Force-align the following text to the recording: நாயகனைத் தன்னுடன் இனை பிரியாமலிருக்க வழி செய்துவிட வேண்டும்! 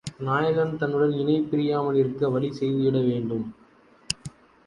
நாயகனைத் 0.19 0.79
தன்னுடன் 0.79 1.11
இனை 1.15 1.35
பிரியாமலிருக்க 1.41 2.31
வழி 2.31 2.49
செய்துவிட 2.51 2.97
வேண்டும்! 3.01 3.45